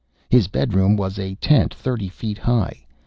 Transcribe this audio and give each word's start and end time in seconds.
His 0.31 0.47
bedroom 0.47 0.97
was 0.97 1.19
a 1.19 1.35
tent 1.35 1.71
thirty 1.75 2.09
feet 2.09 2.39
high. 2.39 2.87